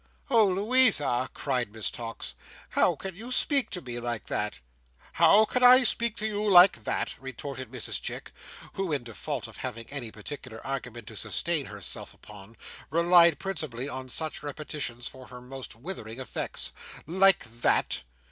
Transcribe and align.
"Oh, 0.31 0.47
Louisa!" 0.47 1.29
cried 1.35 1.71
Miss 1.71 1.91
Tox. 1.91 2.33
"How 2.71 2.95
can 2.95 3.15
you 3.15 3.31
speak 3.31 3.69
to 3.69 3.83
me 3.83 3.99
like 3.99 4.25
that?" 4.25 4.57
"How 5.13 5.45
can 5.45 5.61
I 5.63 5.83
speak 5.83 6.15
to 6.15 6.25
you 6.25 6.43
like 6.49 6.85
that?" 6.85 7.15
retorted 7.21 7.71
Mrs 7.71 8.01
Chick, 8.01 8.31
who, 8.73 8.91
in 8.91 9.03
default 9.03 9.47
of 9.47 9.57
having 9.57 9.87
any 9.91 10.09
particular 10.09 10.59
argument 10.65 11.05
to 11.09 11.15
sustain 11.15 11.67
herself 11.67 12.15
upon, 12.15 12.57
relied 12.89 13.37
principally 13.37 13.87
on 13.87 14.09
such 14.09 14.41
repetitions 14.41 15.07
for 15.07 15.27
her 15.27 15.39
most 15.39 15.75
withering 15.75 16.19
effects. 16.19 16.71
"Like 17.05 17.43
that! 17.61 18.01